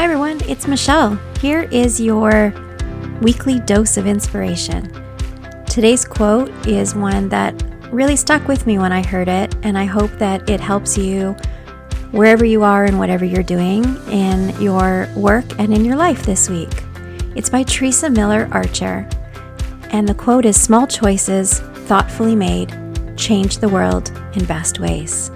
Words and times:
Hi, 0.00 0.04
everyone, 0.04 0.40
it's 0.48 0.66
Michelle. 0.66 1.20
Here 1.42 1.68
is 1.70 2.00
your 2.00 2.54
weekly 3.20 3.60
dose 3.60 3.98
of 3.98 4.06
inspiration. 4.06 4.90
Today's 5.66 6.06
quote 6.06 6.48
is 6.66 6.94
one 6.94 7.28
that 7.28 7.52
really 7.92 8.16
stuck 8.16 8.48
with 8.48 8.66
me 8.66 8.78
when 8.78 8.92
I 8.94 9.06
heard 9.06 9.28
it, 9.28 9.54
and 9.62 9.76
I 9.76 9.84
hope 9.84 10.10
that 10.12 10.48
it 10.48 10.58
helps 10.58 10.96
you 10.96 11.32
wherever 12.12 12.46
you 12.46 12.62
are 12.62 12.86
and 12.86 12.98
whatever 12.98 13.26
you're 13.26 13.42
doing 13.42 13.84
in 14.10 14.58
your 14.58 15.06
work 15.16 15.44
and 15.58 15.74
in 15.74 15.84
your 15.84 15.96
life 15.96 16.22
this 16.22 16.48
week. 16.48 16.72
It's 17.36 17.50
by 17.50 17.62
Teresa 17.64 18.08
Miller 18.08 18.48
Archer, 18.52 19.06
and 19.90 20.08
the 20.08 20.14
quote 20.14 20.46
is 20.46 20.58
Small 20.58 20.86
choices, 20.86 21.60
thoughtfully 21.60 22.34
made, 22.34 22.72
change 23.18 23.58
the 23.58 23.68
world 23.68 24.10
in 24.32 24.46
best 24.46 24.80
ways. 24.80 25.30